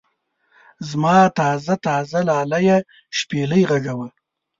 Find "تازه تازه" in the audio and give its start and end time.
1.39-2.19